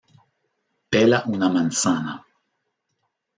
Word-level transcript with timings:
Pela 0.95 1.19
una 1.33 1.51
manzana. 1.59 2.17